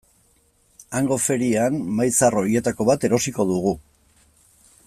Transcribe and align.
Hango 0.99 1.17
ferian 1.25 1.77
mahai 1.99 2.09
zahar 2.15 2.39
horietako 2.41 2.91
bat 2.91 3.09
erosiko 3.11 3.49
dugu. 3.55 3.79